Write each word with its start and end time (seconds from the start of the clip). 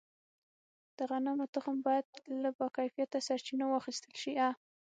د 0.97 0.99
غنمو 1.09 1.45
تخم 1.55 1.75
باید 1.87 2.05
له 2.43 2.49
باکیفیته 2.59 3.17
سرچینو 3.27 3.65
واخیستل 3.69 4.13
شي. 4.21 4.31